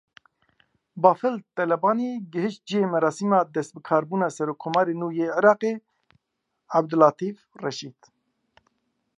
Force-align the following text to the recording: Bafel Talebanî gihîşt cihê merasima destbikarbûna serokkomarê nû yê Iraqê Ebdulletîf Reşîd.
Bafel 1.03 1.35
Talebanî 1.57 2.11
gihîşt 2.31 2.61
cihê 2.69 2.87
merasima 2.93 3.39
destbikarbûna 3.55 4.27
serokkomarê 4.37 4.95
nû 5.01 5.07
yê 5.17 5.27
Iraqê 5.39 5.73
Ebdulletîf 6.77 7.37
Reşîd. 7.63 7.99